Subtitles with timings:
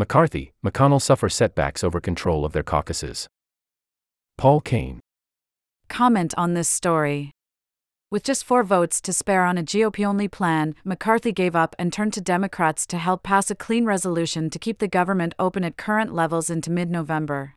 [0.00, 3.28] McCarthy, McConnell suffer setbacks over control of their caucuses.
[4.38, 5.00] Paul Kane.
[5.90, 7.32] Comment on this story.
[8.10, 11.92] With just four votes to spare on a GOP only plan, McCarthy gave up and
[11.92, 15.76] turned to Democrats to help pass a clean resolution to keep the government open at
[15.76, 17.56] current levels into mid November.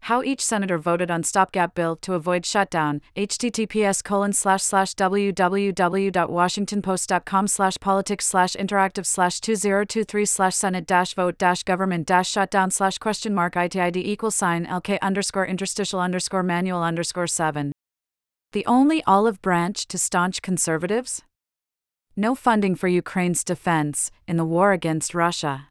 [0.00, 3.02] How each senator voted on stopgap bill to avoid shutdown.
[3.16, 11.38] https colon slash slash www.washingtonpost.com slash politics slash interactive slash 2023 slash senate dash vote
[11.38, 16.82] dash government dash shutdown slash question mark itid equal sign lk underscore interstitial underscore manual
[16.82, 17.72] underscore 7
[18.52, 21.22] the only olive branch to staunch conservatives?
[22.16, 25.68] No funding for Ukraine's defense in the war against Russia.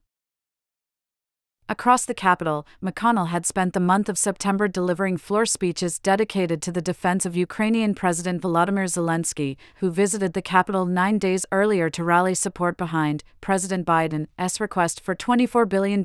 [1.70, 6.72] Across the Capitol, McConnell had spent the month of September delivering floor speeches dedicated to
[6.72, 12.06] the defense of Ukrainian President Volodymyr Zelensky, who visited the Capitol nine days earlier to
[12.06, 16.04] rally support behind President Biden's request for $24 billion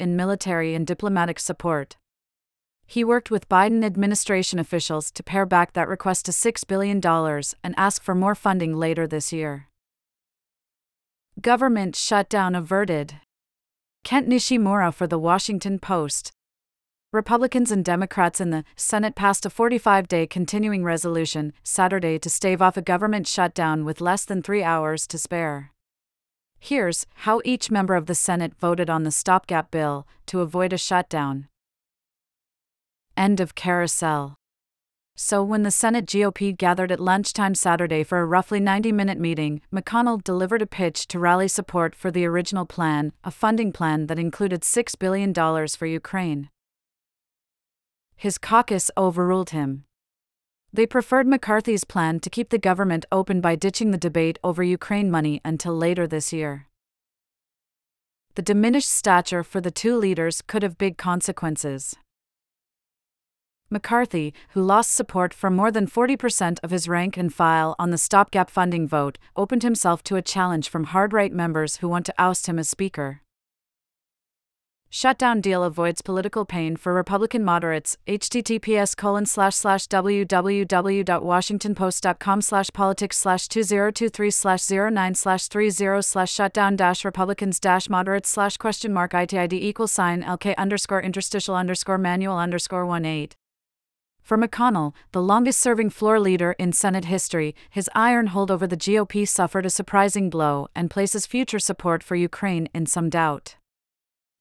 [0.00, 1.98] in military and diplomatic support.
[2.86, 7.02] He worked with Biden administration officials to pare back that request to $6 billion
[7.62, 9.68] and ask for more funding later this year.
[11.38, 13.20] Government shutdown averted.
[14.04, 16.32] Kent Nishimura for the Washington Post.
[17.12, 22.60] Republicans and Democrats in the Senate passed a 45 day continuing resolution Saturday to stave
[22.60, 25.70] off a government shutdown with less than three hours to spare.
[26.58, 30.78] Here's how each member of the Senate voted on the stopgap bill to avoid a
[30.78, 31.48] shutdown.
[33.16, 34.36] End of carousel.
[35.14, 39.60] So, when the Senate GOP gathered at lunchtime Saturday for a roughly 90 minute meeting,
[39.72, 44.18] McConnell delivered a pitch to rally support for the original plan, a funding plan that
[44.18, 45.34] included $6 billion
[45.68, 46.48] for Ukraine.
[48.16, 49.84] His caucus overruled him.
[50.72, 55.10] They preferred McCarthy's plan to keep the government open by ditching the debate over Ukraine
[55.10, 56.68] money until later this year.
[58.34, 61.96] The diminished stature for the two leaders could have big consequences.
[63.72, 67.98] McCarthy, who lost support from more than 40% of his rank and file on the
[67.98, 72.14] stopgap funding vote, opened himself to a challenge from hard right members who want to
[72.18, 73.22] oust him as Speaker.
[74.94, 77.96] Shutdown deal avoids political pain for Republican moderates.
[78.06, 86.76] https colon slash slash www.washingtonpost.com slash politics slash 2023 slash 09 slash 30 slash shutdown
[86.76, 92.36] dash Republicans dash moderates slash question mark itid equal sign lk underscore interstitial underscore manual
[92.36, 93.30] underscore 18.
[94.22, 98.76] For McConnell, the longest serving floor leader in Senate history, his iron hold over the
[98.76, 103.56] GOP suffered a surprising blow and places future support for Ukraine in some doubt.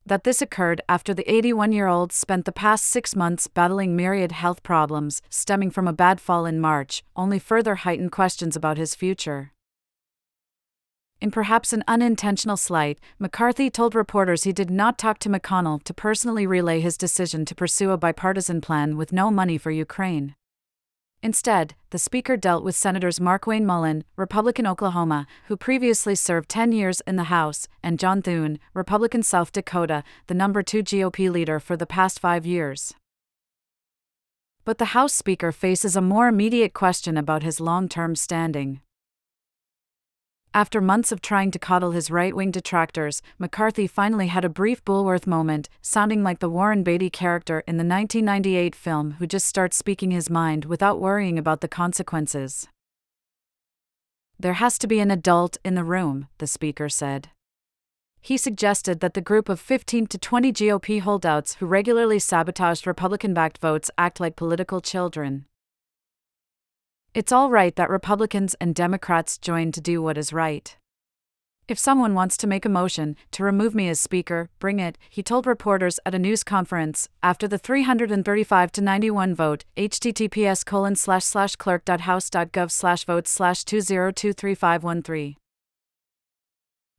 [0.05, 4.31] That this occurred after the 81 year old spent the past six months battling myriad
[4.31, 8.95] health problems stemming from a bad fall in March only further heightened questions about his
[8.95, 9.51] future.
[11.21, 15.93] In perhaps an unintentional slight, McCarthy told reporters he did not talk to McConnell to
[15.93, 20.33] personally relay his decision to pursue a bipartisan plan with no money for Ukraine.
[21.21, 27.01] Instead, the Speaker dealt with Senators Markwayne Mullin, Republican Oklahoma, who previously served 10 years
[27.01, 31.77] in the House, and John Thune, Republican South Dakota, the number two GOP leader for
[31.77, 32.95] the past five years.
[34.65, 38.81] But the House Speaker faces a more immediate question about his long term standing.
[40.53, 44.83] After months of trying to coddle his right wing detractors, McCarthy finally had a brief
[44.83, 49.77] Bulworth moment, sounding like the Warren Beatty character in the 1998 film who just starts
[49.77, 52.67] speaking his mind without worrying about the consequences.
[54.37, 57.29] There has to be an adult in the room, the speaker said.
[58.19, 63.33] He suggested that the group of 15 to 20 GOP holdouts who regularly sabotaged Republican
[63.33, 65.45] backed votes act like political children.
[67.13, 70.77] It's all right that Republicans and Democrats join to do what is right.
[71.67, 75.21] If someone wants to make a motion to remove me as Speaker, bring it, he
[75.21, 79.65] told reporters at a news conference after the 335 to 91 vote.
[79.75, 85.35] https colon slash slash clerk.house.gov slash votes slash 2023513.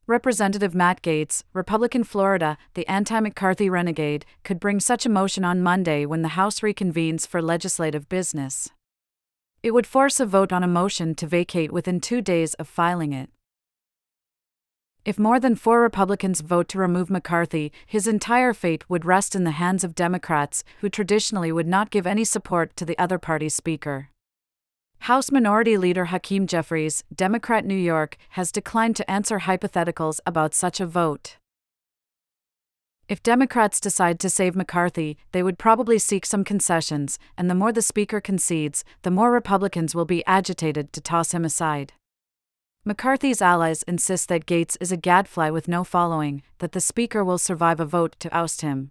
[0.05, 5.63] Representative Matt Gaetz, Republican Florida, the anti McCarthy renegade, could bring such a motion on
[5.63, 8.69] Monday when the House reconvenes for legislative business.
[9.63, 13.13] It would force a vote on a motion to vacate within two days of filing
[13.13, 13.29] it.
[15.05, 19.45] If more than four Republicans vote to remove McCarthy, his entire fate would rest in
[19.45, 23.55] the hands of Democrats, who traditionally would not give any support to the other party's
[23.55, 24.09] speaker.
[24.99, 30.81] House Minority Leader Hakeem Jeffries, Democrat New York, has declined to answer hypotheticals about such
[30.81, 31.37] a vote.
[33.13, 37.71] If Democrats decide to save McCarthy, they would probably seek some concessions, and the more
[37.71, 41.93] the Speaker concedes, the more Republicans will be agitated to toss him aside.
[42.83, 47.37] McCarthy's allies insist that Gaetz is a gadfly with no following, that the Speaker will
[47.37, 48.89] survive a vote to oust him,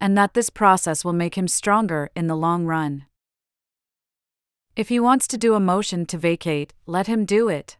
[0.00, 3.04] and that this process will make him stronger in the long run.
[4.76, 7.78] If he wants to do a motion to vacate, let him do it.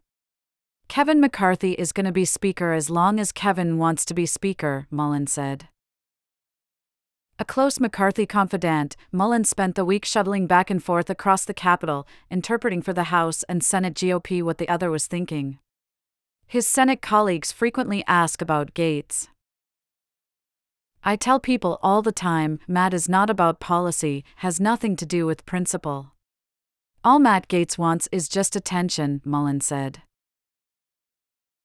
[0.89, 4.87] Kevin McCarthy is going to be Speaker as long as Kevin wants to be Speaker,
[4.91, 5.69] Mullin said.
[7.37, 12.07] A close McCarthy confidant, Mullin spent the week shuttling back and forth across the Capitol,
[12.31, 15.59] interpreting for the House and Senate GOP what the other was thinking.
[16.47, 19.29] His Senate colleagues frequently ask about Gaetz.
[21.03, 25.27] I tell people all the time Matt is not about policy, has nothing to do
[25.27, 26.13] with principle.
[27.03, 30.03] All Matt Gaetz wants is just attention, Mullin said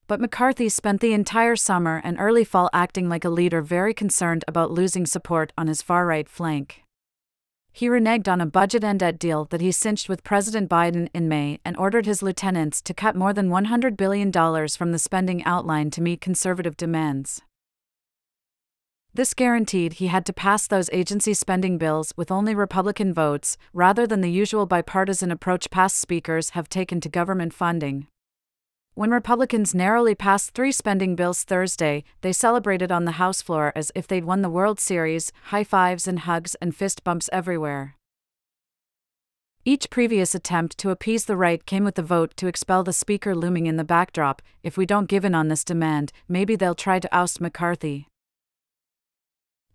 [0.09, 4.43] but McCarthy spent the entire summer and early fall acting like a leader very concerned
[4.47, 6.81] about losing support on his far right flank.
[7.71, 11.29] He reneged on a budget and debt deal that he cinched with President Biden in
[11.29, 14.31] May and ordered his lieutenants to cut more than $100 billion
[14.69, 17.43] from the spending outline to meet conservative demands.
[19.13, 24.07] This guaranteed he had to pass those agency spending bills with only Republican votes, rather
[24.07, 28.07] than the usual bipartisan approach past speakers have taken to government funding.
[28.99, 33.93] When Republicans narrowly passed three spending bills Thursday, they celebrated on the House floor as
[33.95, 37.95] if they'd won the World Series, high fives and hugs and fist bumps everywhere.
[39.63, 43.33] Each previous attempt to appease the right came with the vote to expel the Speaker
[43.33, 44.41] looming in the backdrop.
[44.63, 48.08] If we don't give in on this demand, maybe they'll try to oust McCarthy.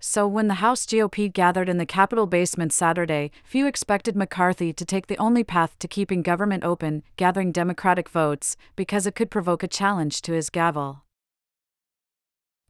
[0.06, 4.84] So, when the House GOP gathered in the Capitol basement Saturday, few expected McCarthy to
[4.84, 9.62] take the only path to keeping government open, gathering Democratic votes, because it could provoke
[9.62, 11.04] a challenge to his gavel.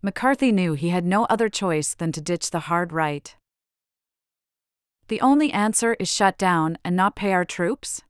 [0.00, 3.34] McCarthy knew he had no other choice than to ditch the hard right.
[5.08, 8.02] The only answer is shut down and not pay our troops?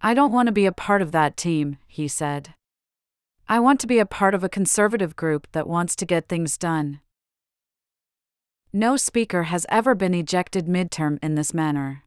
[0.00, 2.54] I don't want to be a part of that team, he said.
[3.48, 6.56] I want to be a part of a conservative group that wants to get things
[6.56, 7.00] done.
[8.72, 12.04] No speaker has ever been ejected midterm in this manner.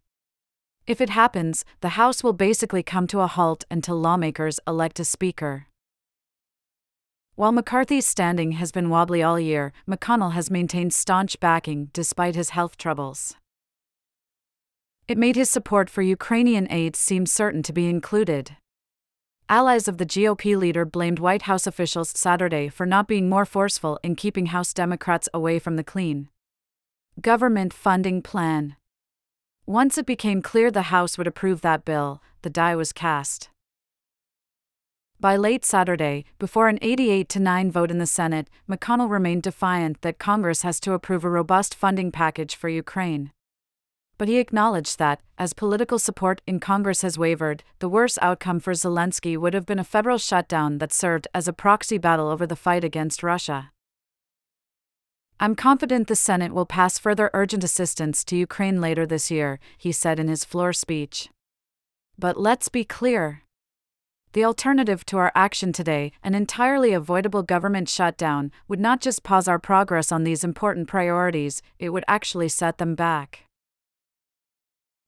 [0.86, 5.04] If it happens, the House will basically come to a halt until lawmakers elect a
[5.04, 5.66] speaker.
[7.34, 12.52] While McCarthy's standing has been wobbly all year, McConnell has maintained staunch backing despite his
[12.52, 13.36] health troubles.
[15.08, 18.56] It made his support for Ukrainian aid seem certain to be included.
[19.50, 24.00] Allies of the GOP leader blamed White House officials Saturday for not being more forceful
[24.04, 26.30] in keeping House Democrats away from the clean
[27.20, 28.78] Government Funding Plan.
[29.66, 33.50] Once it became clear the House would approve that bill, the die was cast.
[35.20, 40.02] By late Saturday, before an 88 to 9 vote in the Senate, McConnell remained defiant
[40.02, 43.32] that Congress has to approve a robust funding package for Ukraine.
[44.18, 48.74] But he acknowledged that, as political support in Congress has wavered, the worst outcome for
[48.74, 52.56] Zelensky would have been a federal shutdown that served as a proxy battle over the
[52.56, 53.72] fight against Russia.
[55.44, 59.92] I'm confident the Senate will pass further urgent assistance to Ukraine later this year, he
[59.92, 61.30] said in his floor speech.
[62.16, 63.42] But let's be clear.
[64.34, 69.48] The alternative to our action today, an entirely avoidable government shutdown, would not just pause
[69.48, 73.46] our progress on these important priorities, it would actually set them back.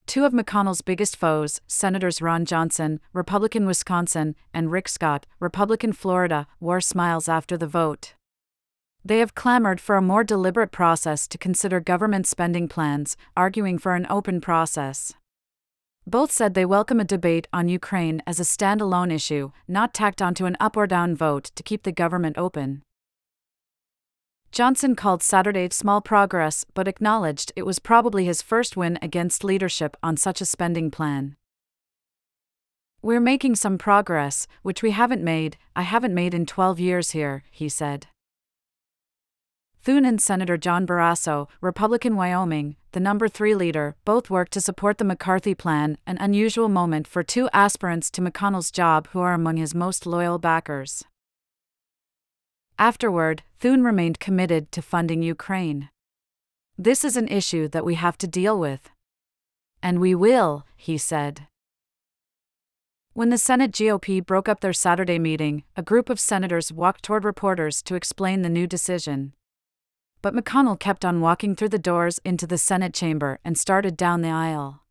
[0.07, 6.47] Two of McConnell's biggest foes, Senators Ron Johnson, Republican Wisconsin, and Rick Scott, Republican Florida,
[6.59, 8.15] wore smiles after the vote.
[9.05, 13.95] They have clamored for a more deliberate process to consider government spending plans, arguing for
[13.95, 15.13] an open process.
[16.07, 20.45] Both said they welcome a debate on Ukraine as a standalone issue, not tacked onto
[20.45, 22.81] an up or down vote to keep the government open.
[24.53, 29.97] Johnson called Saturday small progress but acknowledged it was probably his first win against leadership
[30.01, 31.35] on such a spending plan.
[33.01, 37.43] We're making some progress, which we haven't made, I haven't made in 12 years here,
[37.51, 38.07] he said.
[39.83, 44.97] Thune and Senator John Barrasso, Republican Wyoming, the number three leader, both worked to support
[44.97, 49.57] the McCarthy plan, an unusual moment for two aspirants to McConnell's job who are among
[49.57, 51.03] his most loyal backers.
[52.79, 55.89] Afterward, Thune remained committed to funding Ukraine.
[56.77, 58.89] This is an issue that we have to deal with.
[59.81, 61.47] And we will, he said.
[63.11, 67.25] When the Senate GOP broke up their Saturday meeting, a group of senators walked toward
[67.25, 69.33] reporters to explain the new decision
[70.23, 74.21] but McConnell kept on walking through the doors into the Senate chamber and started down
[74.21, 74.81] the aisle.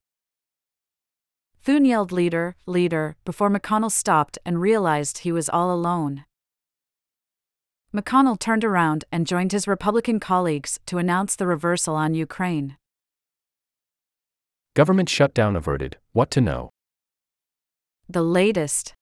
[1.62, 6.26] Thune yelled, Leader, leader, before McConnell stopped and realized he was all alone.
[7.94, 12.76] McConnell turned around and joined his Republican colleagues to announce the reversal on Ukraine.
[14.74, 15.96] Government shutdown averted.
[16.12, 16.70] What to know?
[18.08, 18.94] The latest.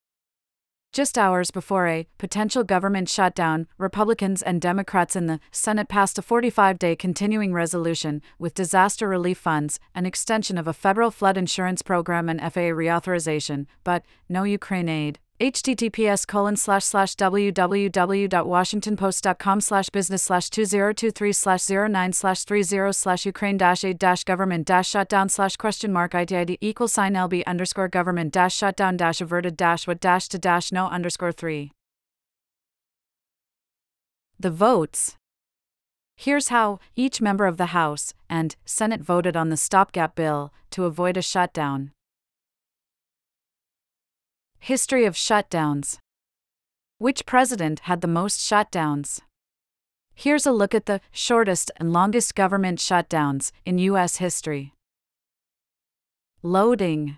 [0.92, 6.22] Just hours before a potential government shutdown, Republicans and Democrats in the Senate passed a
[6.22, 11.82] 45 day continuing resolution with disaster relief funds, an extension of a federal flood insurance
[11.82, 20.22] program, and FAA reauthorization, but no Ukraine aid https colon slash slash www.washingtonpost.com slash business
[20.22, 25.56] slash 2023 slash 09 slash 30 slash ukraine dash aid dash government dash shutdown slash
[25.56, 30.28] question mark itid equal sign lb underscore government dash shutdown dash averted dash what dash
[30.28, 31.72] to dash no underscore 3
[34.38, 35.16] the votes
[36.16, 40.84] Here's how each member of the House and Senate voted on the stopgap bill to
[40.84, 41.92] avoid a shutdown.
[44.62, 45.98] History of shutdowns.
[46.98, 49.20] Which president had the most shutdowns?
[50.14, 54.18] Here's a look at the shortest and longest government shutdowns in U.S.
[54.18, 54.74] history.
[56.42, 57.16] Loading.